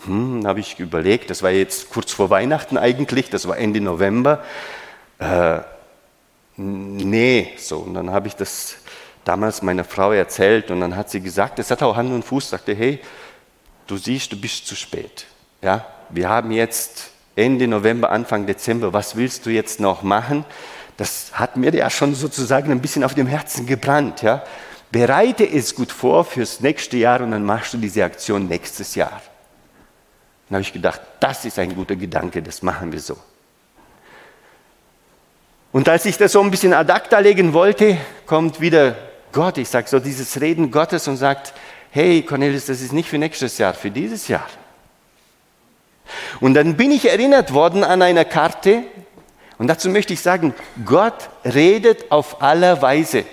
[0.05, 4.45] Hm, habe ich überlegt, das war jetzt kurz vor Weihnachten eigentlich, das war Ende November.
[5.19, 5.61] Äh,
[6.57, 7.79] nee, so.
[7.79, 8.77] Und dann habe ich das
[9.25, 12.51] damals meiner Frau erzählt und dann hat sie gesagt, es hat auch Hand und Fuß,
[12.51, 13.01] sagte, hey,
[13.87, 15.27] du siehst, du bist zu spät.
[15.61, 20.45] Ja, wir haben jetzt Ende November, Anfang Dezember, was willst du jetzt noch machen?
[20.97, 24.23] Das hat mir ja schon sozusagen ein bisschen auf dem Herzen gebrannt.
[24.23, 24.43] Ja?
[24.91, 29.21] Bereite es gut vor fürs nächste Jahr und dann machst du diese Aktion nächstes Jahr.
[30.49, 33.17] Dann habe ich gedacht, das ist ein guter Gedanke, das machen wir so.
[35.73, 38.97] Und als ich das so ein bisschen ad acta legen wollte, kommt wieder
[39.33, 41.53] Gott, ich sage so dieses Reden Gottes und sagt,
[41.91, 44.47] hey Cornelius, das ist nicht für nächstes Jahr, für dieses Jahr.
[46.41, 48.85] Und dann bin ich erinnert worden an eine Karte
[49.59, 53.25] und dazu möchte ich sagen, Gott redet auf aller Weise.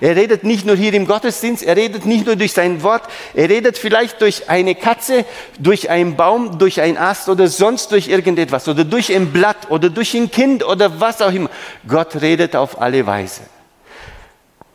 [0.00, 3.02] Er redet nicht nur hier im Gottesdienst, er redet nicht nur durch sein Wort,
[3.34, 5.24] er redet vielleicht durch eine Katze,
[5.58, 9.90] durch einen Baum, durch einen Ast oder sonst durch irgendetwas oder durch ein Blatt oder
[9.90, 11.50] durch ein Kind oder was auch immer.
[11.86, 13.42] Gott redet auf alle Weise.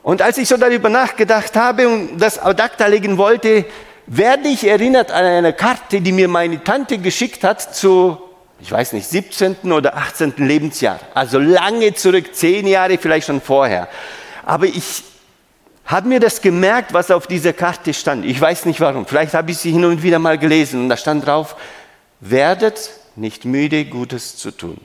[0.03, 3.65] Und als ich so darüber nachgedacht habe und das Audakta legen wollte,
[4.05, 8.17] werde ich erinnert an eine Karte, die mir meine Tante geschickt hat zu,
[8.59, 9.71] ich weiß nicht, 17.
[9.71, 10.35] oder 18.
[10.37, 10.99] Lebensjahr.
[11.13, 13.87] Also lange zurück, zehn Jahre vielleicht schon vorher.
[14.45, 15.03] Aber ich
[15.85, 18.25] habe mir das gemerkt, was auf dieser Karte stand.
[18.25, 19.05] Ich weiß nicht warum.
[19.05, 21.55] Vielleicht habe ich sie hin und wieder mal gelesen und da stand drauf,
[22.19, 24.79] werdet nicht müde, Gutes zu tun.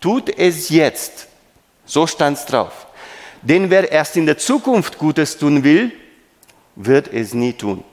[0.00, 1.28] Tut es jetzt.
[1.86, 2.86] So stand es drauf.
[3.42, 5.92] Denn wer erst in der Zukunft Gutes tun will,
[6.76, 7.84] wird es nie tun.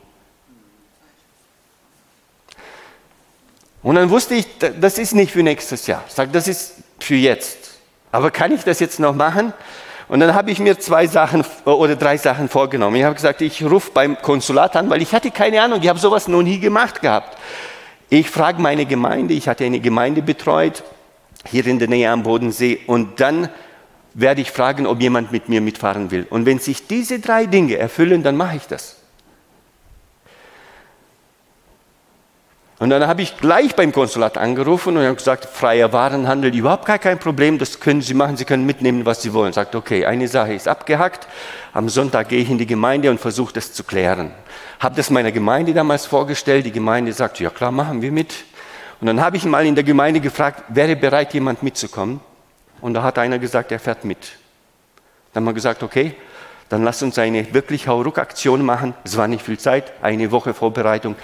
[3.84, 6.04] Und dann wusste ich, das ist nicht für nächstes Jahr.
[6.08, 7.58] Ich sage, das ist für jetzt.
[8.12, 9.54] Aber kann ich das jetzt noch machen?
[10.12, 12.98] Und dann habe ich mir zwei Sachen oder drei Sachen vorgenommen.
[12.98, 16.00] Ich habe gesagt, ich rufe beim Konsulat an, weil ich hatte keine Ahnung, ich habe
[16.00, 17.38] sowas noch nie gemacht gehabt.
[18.10, 20.84] Ich frage meine Gemeinde, ich hatte eine Gemeinde betreut,
[21.50, 23.48] hier in der Nähe am Bodensee, und dann
[24.14, 26.28] werde ich fragen, ob jemand mit mir mitfahren will.
[26.30, 28.98] Und wenn sich diese drei Dinge erfüllen, dann mache ich das.
[32.82, 36.98] Und dann habe ich gleich beim Konsulat angerufen und habe gesagt, freier Warenhandel, überhaupt gar
[36.98, 39.54] kein Problem, das können Sie machen, Sie können mitnehmen, was Sie wollen.
[39.54, 41.28] Sagt, okay, eine Sache ist abgehackt,
[41.74, 44.32] am Sonntag gehe ich in die Gemeinde und versuche das zu klären.
[44.80, 48.34] Habe das meiner Gemeinde damals vorgestellt, die Gemeinde sagt, ja klar, machen wir mit.
[49.00, 52.20] Und dann habe ich mal in der Gemeinde gefragt, wäre bereit, jemand mitzukommen?
[52.82, 54.18] Und da hat einer gesagt, er fährt mit.
[55.34, 56.16] Dann haben wir gesagt, okay,
[56.70, 58.96] dann lass uns eine wirklich Hauruck-Aktion machen.
[59.04, 61.16] Es war nicht viel Zeit, eine Woche Vorbereitung.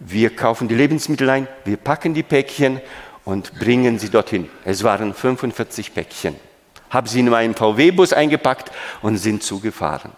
[0.00, 2.80] Wir kaufen die Lebensmittel ein, wir packen die Päckchen
[3.26, 4.48] und bringen sie dorthin.
[4.64, 6.36] Es waren 45 Päckchen.
[6.88, 10.12] Haben sie in meinen VW-Bus eingepackt und sind zugefahren.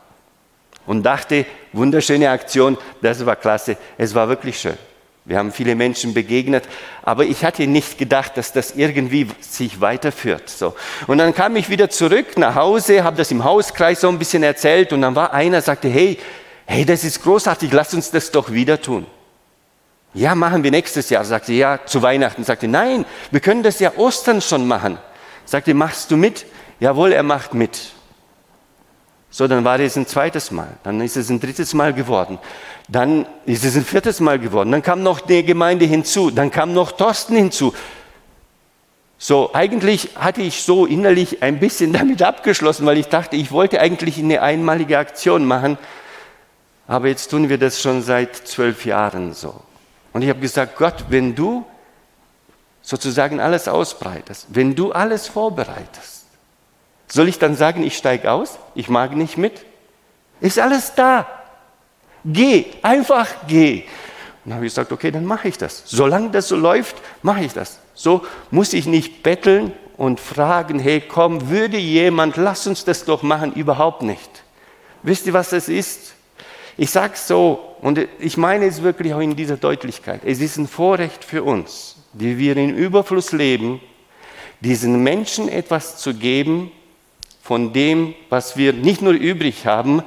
[0.86, 4.78] Und dachte, wunderschöne Aktion, das war klasse, es war wirklich schön.
[5.24, 6.64] Wir haben viele Menschen begegnet,
[7.02, 10.48] aber ich hatte nicht gedacht, dass das irgendwie sich weiterführt.
[10.48, 10.74] So.
[11.06, 14.42] Und dann kam ich wieder zurück nach Hause, habe das im Hauskreis so ein bisschen
[14.42, 16.18] erzählt und dann war einer, sagte, hey,
[16.66, 19.06] hey, das ist großartig, lass uns das doch wieder tun.
[20.14, 21.24] Ja, machen wir nächstes Jahr.
[21.24, 22.44] Sagte, ja, zu Weihnachten.
[22.44, 24.98] Sagte, nein, wir können das ja Ostern schon machen.
[25.44, 26.44] Sagte, machst du mit?
[26.80, 27.92] Jawohl, er macht mit.
[29.30, 30.68] So, dann war es ein zweites Mal.
[30.82, 32.38] Dann ist es ein drittes Mal geworden.
[32.88, 34.70] Dann ist es ein viertes Mal geworden.
[34.70, 36.30] Dann kam noch die Gemeinde hinzu.
[36.30, 37.72] Dann kam noch Thorsten hinzu.
[39.16, 43.80] So, eigentlich hatte ich so innerlich ein bisschen damit abgeschlossen, weil ich dachte, ich wollte
[43.80, 45.78] eigentlich eine einmalige Aktion machen.
[46.86, 49.62] Aber jetzt tun wir das schon seit zwölf Jahren so.
[50.12, 51.64] Und ich habe gesagt, Gott, wenn du
[52.82, 56.24] sozusagen alles ausbreitest, wenn du alles vorbereitest,
[57.08, 59.64] soll ich dann sagen, ich steige aus, ich mag nicht mit?
[60.40, 61.26] Ist alles da.
[62.24, 63.82] Geh, einfach geh.
[64.44, 65.82] Und dann habe ich gesagt, okay, dann mache ich das.
[65.86, 67.78] Solange das so läuft, mache ich das.
[67.94, 73.22] So muss ich nicht betteln und fragen, hey, komm, würde jemand, lass uns das doch
[73.22, 74.42] machen, überhaupt nicht.
[75.02, 76.14] Wisst ihr, was das ist?
[76.76, 80.22] Ich sage es so, und ich meine es wirklich auch in dieser Deutlichkeit.
[80.24, 83.80] Es ist ein Vorrecht für uns, die wir in Überfluss leben,
[84.60, 86.70] diesen Menschen etwas zu geben
[87.42, 90.02] von dem, was wir nicht nur übrig haben,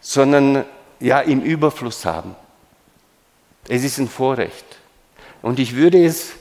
[0.00, 0.64] sondern
[0.98, 2.34] ja im Überfluss haben.
[3.68, 4.64] Es ist ein Vorrecht.
[5.40, 6.32] Und ich würde es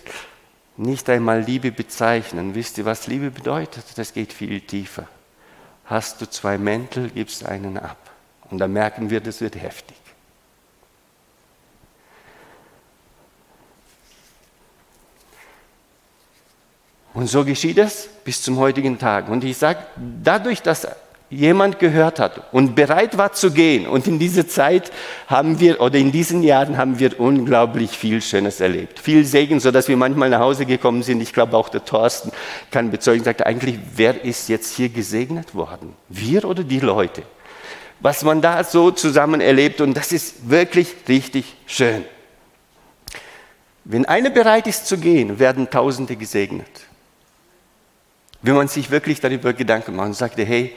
[0.77, 2.55] nicht einmal Liebe bezeichnen.
[2.55, 3.85] Wisst ihr, was Liebe bedeutet?
[3.95, 5.07] Das geht viel tiefer.
[5.85, 8.10] Hast du zwei Mäntel, gibst einen ab.
[8.51, 9.97] Und da merken wir, das wird heftig.
[17.13, 19.29] Und so geschieht es bis zum heutigen Tag.
[19.29, 19.79] Und ich sage,
[20.23, 20.87] dadurch, dass
[21.29, 24.91] jemand gehört hat und bereit war zu gehen, und in dieser Zeit
[25.27, 28.99] haben wir, oder in diesen Jahren haben wir unglaublich viel Schönes erlebt.
[28.99, 31.21] Viel Segen, so dass wir manchmal nach Hause gekommen sind.
[31.21, 32.31] Ich glaube, auch der Thorsten
[32.69, 35.93] kann bezeugen, sagt eigentlich, wer ist jetzt hier gesegnet worden?
[36.09, 37.23] Wir oder die Leute?
[38.01, 42.03] Was man da so zusammen erlebt und das ist wirklich richtig schön.
[43.83, 46.69] Wenn einer bereit ist zu gehen, werden Tausende gesegnet.
[48.41, 50.75] Wenn man sich wirklich darüber Gedanken macht und sagt, hey,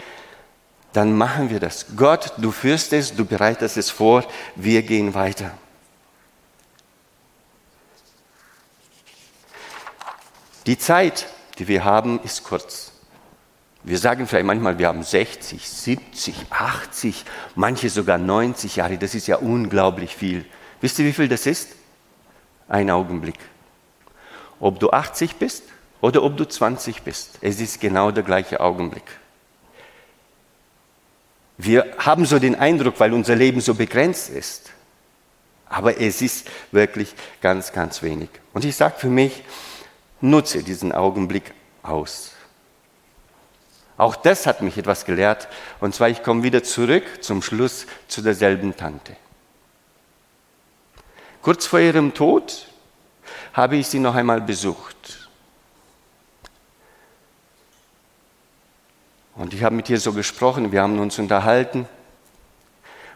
[0.92, 1.86] dann machen wir das.
[1.96, 5.50] Gott, du führst es, du bereitest es vor, wir gehen weiter.
[10.66, 11.26] Die Zeit,
[11.58, 12.93] die wir haben, ist kurz.
[13.84, 18.96] Wir sagen vielleicht manchmal, wir haben 60, 70, 80, manche sogar 90 Jahre.
[18.96, 20.46] Das ist ja unglaublich viel.
[20.80, 21.68] Wisst ihr, wie viel das ist?
[22.66, 23.38] Ein Augenblick.
[24.58, 25.64] Ob du 80 bist
[26.00, 29.04] oder ob du 20 bist, es ist genau der gleiche Augenblick.
[31.58, 34.70] Wir haben so den Eindruck, weil unser Leben so begrenzt ist,
[35.68, 38.30] aber es ist wirklich ganz, ganz wenig.
[38.54, 39.44] Und ich sage für mich,
[40.20, 42.33] nutze diesen Augenblick aus.
[43.96, 45.48] Auch das hat mich etwas gelehrt.
[45.80, 49.16] Und zwar, ich komme wieder zurück zum Schluss zu derselben Tante.
[51.42, 52.66] Kurz vor ihrem Tod
[53.52, 55.28] habe ich sie noch einmal besucht.
[59.36, 61.88] Und ich habe mit ihr so gesprochen, wir haben uns unterhalten.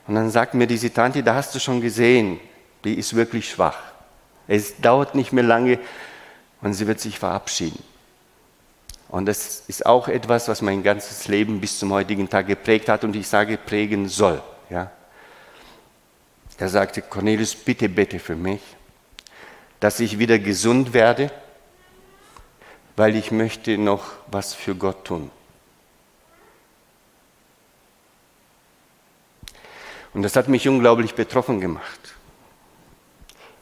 [0.07, 2.41] Und dann sagt mir diese Tante, da hast du schon gesehen,
[2.85, 3.79] die ist wirklich schwach.
[4.47, 5.79] Es dauert nicht mehr lange
[6.63, 7.83] und sie wird sich verabschieden.
[9.09, 13.05] Und das ist auch etwas, was mein ganzes Leben bis zum heutigen Tag geprägt hat
[13.05, 14.43] und ich sage prägen soll.
[14.69, 14.91] Ja.
[16.59, 18.61] Er sagte, Cornelius, bitte bete für mich,
[19.81, 21.31] dass ich wieder gesund werde,
[22.97, 25.31] weil ich möchte noch was für Gott tun.
[30.13, 32.15] Und das hat mich unglaublich betroffen gemacht.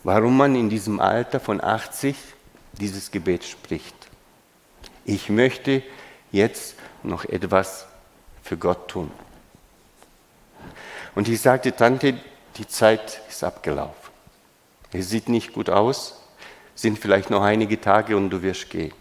[0.03, 2.17] Warum man in diesem Alter von 80
[2.79, 4.06] dieses Gebet spricht
[5.07, 5.83] ich möchte
[6.33, 7.87] jetzt noch etwas
[8.43, 9.11] für Gott tun.
[11.15, 12.19] Und ich sagte, Tante,
[12.57, 13.95] die Zeit ist abgelaufen.
[14.93, 16.21] Es sieht nicht gut aus.
[16.75, 18.93] sind vielleicht noch einige Tage und du wirst gehen.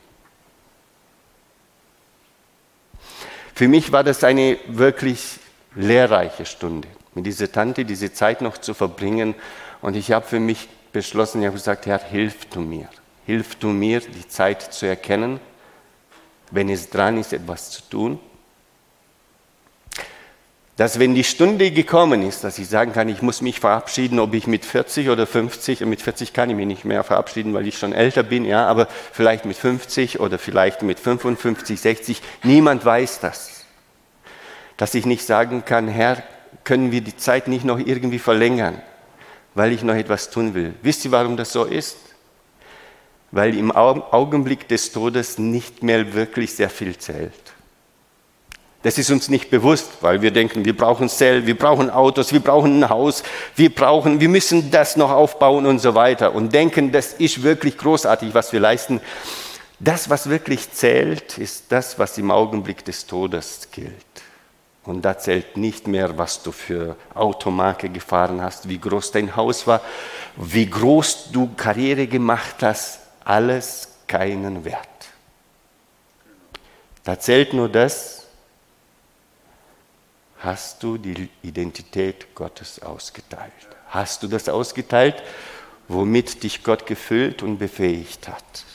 [3.53, 5.39] Für mich war das eine wirklich
[5.75, 9.35] lehrreiche Stunde, mit dieser Tante diese Zeit noch zu verbringen.
[9.81, 12.87] Und ich habe für mich beschlossen, ich habe gesagt, Herr, hilf du mir.
[13.25, 15.39] Hilf du mir, die Zeit zu erkennen,
[16.51, 18.19] wenn es dran ist, etwas zu tun
[20.77, 24.33] dass wenn die Stunde gekommen ist, dass ich sagen kann, ich muss mich verabschieden, ob
[24.33, 27.65] ich mit 40 oder 50, und mit 40 kann ich mich nicht mehr verabschieden, weil
[27.65, 32.83] ich schon älter bin, ja, aber vielleicht mit 50 oder vielleicht mit 55, 60, niemand
[32.83, 33.63] weiß das.
[34.75, 36.21] Dass ich nicht sagen kann, Herr,
[36.65, 38.81] können wir die Zeit nicht noch irgendwie verlängern,
[39.53, 40.73] weil ich noch etwas tun will.
[40.81, 41.95] Wisst ihr, warum das so ist?
[43.35, 47.33] Weil im Augenblick des Todes nicht mehr wirklich sehr viel zählt.
[48.81, 52.39] Das ist uns nicht bewusst, weil wir denken, wir brauchen Zell, wir brauchen Autos, wir
[52.39, 53.23] brauchen ein Haus,
[53.57, 57.77] wir brauchen, wir müssen das noch aufbauen und so weiter und denken, das ist wirklich
[57.77, 59.01] großartig, was wir leisten.
[59.81, 63.91] Das, was wirklich zählt, ist das, was im Augenblick des Todes gilt.
[64.85, 69.67] Und da zählt nicht mehr, was du für Automarke gefahren hast, wie groß dein Haus
[69.67, 69.81] war,
[70.37, 74.87] wie groß du Karriere gemacht hast, alles keinen Wert.
[77.03, 78.27] Da zählt nur das,
[80.39, 83.51] hast du die Identität Gottes ausgeteilt?
[83.89, 85.21] Hast du das ausgeteilt,
[85.87, 88.65] womit dich Gott gefüllt und befähigt hat?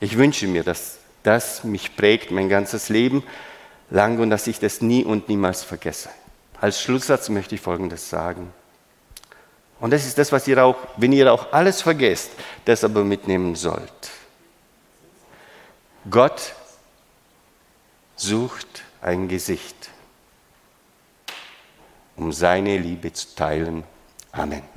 [0.00, 3.22] Ich wünsche mir, dass das mich prägt mein ganzes Leben
[3.90, 6.08] lang und dass ich das nie und niemals vergesse.
[6.60, 8.52] Als Schlusssatz möchte ich Folgendes sagen.
[9.82, 12.30] Und das ist das, was ihr auch, wenn ihr auch alles vergesst,
[12.64, 14.12] das aber mitnehmen sollt.
[16.08, 16.54] Gott
[18.14, 19.90] sucht ein Gesicht,
[22.14, 23.82] um seine Liebe zu teilen.
[24.30, 24.71] Amen.